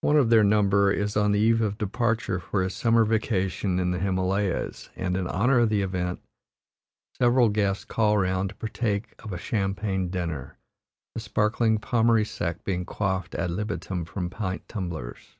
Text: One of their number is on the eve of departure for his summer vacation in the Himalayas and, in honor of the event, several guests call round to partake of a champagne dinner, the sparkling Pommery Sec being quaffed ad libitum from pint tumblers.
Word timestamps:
One 0.00 0.16
of 0.16 0.30
their 0.30 0.42
number 0.42 0.90
is 0.90 1.16
on 1.16 1.30
the 1.30 1.38
eve 1.38 1.60
of 1.60 1.78
departure 1.78 2.40
for 2.40 2.64
his 2.64 2.74
summer 2.74 3.04
vacation 3.04 3.78
in 3.78 3.92
the 3.92 4.00
Himalayas 4.00 4.90
and, 4.96 5.16
in 5.16 5.28
honor 5.28 5.60
of 5.60 5.68
the 5.68 5.80
event, 5.80 6.20
several 7.16 7.50
guests 7.50 7.84
call 7.84 8.18
round 8.18 8.48
to 8.48 8.54
partake 8.56 9.14
of 9.20 9.32
a 9.32 9.38
champagne 9.38 10.08
dinner, 10.08 10.58
the 11.14 11.20
sparkling 11.20 11.78
Pommery 11.78 12.24
Sec 12.26 12.64
being 12.64 12.84
quaffed 12.84 13.36
ad 13.36 13.52
libitum 13.52 14.04
from 14.04 14.28
pint 14.28 14.66
tumblers. 14.66 15.36